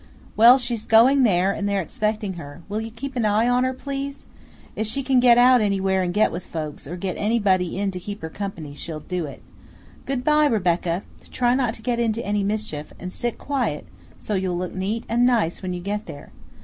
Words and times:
"Well, 0.35 0.57
she's 0.57 0.87
going 0.87 1.21
there, 1.21 1.51
and 1.51 1.69
they're 1.69 1.79
expecting 1.79 2.33
her. 2.33 2.63
Will 2.67 2.81
you 2.81 2.89
keep 2.89 3.15
an 3.15 3.23
eye 3.23 3.47
on 3.47 3.63
her, 3.63 3.71
please? 3.71 4.25
If 4.75 4.87
she 4.87 5.03
can 5.03 5.19
get 5.19 5.37
out 5.37 5.61
anywhere 5.61 6.01
and 6.01 6.11
get 6.11 6.31
with 6.31 6.47
folks, 6.47 6.87
or 6.87 6.95
get 6.95 7.17
anybody 7.19 7.77
in 7.77 7.91
to 7.91 7.99
keep 7.99 8.23
her 8.23 8.29
company, 8.31 8.73
she'll 8.73 9.01
do 9.01 9.27
it. 9.27 9.43
Good 10.07 10.23
by, 10.23 10.47
Rebecca; 10.47 11.03
try 11.29 11.53
not 11.53 11.75
to 11.75 11.83
get 11.83 11.99
into 11.99 12.25
any 12.25 12.43
mischief, 12.43 12.91
and 12.99 13.13
sit 13.13 13.37
quiet, 13.37 13.85
so 14.17 14.33
you'll 14.33 14.57
look 14.57 14.73
neat 14.73 15.05
an' 15.07 15.23
nice 15.23 15.61
when 15.61 15.71
you 15.71 15.79
get 15.79 16.07
there. 16.07 16.31